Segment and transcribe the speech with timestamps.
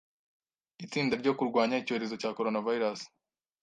[0.85, 2.99] Itsinda ryo kurwanya icyorezo cya coronavirus